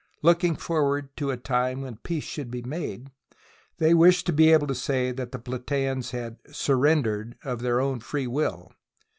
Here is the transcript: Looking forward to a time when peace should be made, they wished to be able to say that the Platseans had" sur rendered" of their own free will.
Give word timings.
Looking 0.23 0.55
forward 0.55 1.15
to 1.17 1.29
a 1.29 1.37
time 1.37 1.81
when 1.83 1.97
peace 1.97 2.23
should 2.23 2.49
be 2.49 2.63
made, 2.63 3.11
they 3.77 3.93
wished 3.93 4.25
to 4.25 4.33
be 4.33 4.51
able 4.51 4.65
to 4.65 4.73
say 4.73 5.11
that 5.11 5.31
the 5.31 5.37
Platseans 5.37 6.09
had" 6.09 6.37
sur 6.51 6.75
rendered" 6.77 7.37
of 7.43 7.61
their 7.61 7.79
own 7.79 7.99
free 7.99 8.25
will. 8.25 8.71